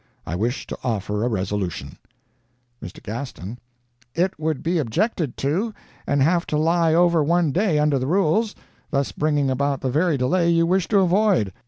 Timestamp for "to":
0.65-0.75, 5.37-5.75, 6.47-6.57, 10.87-11.01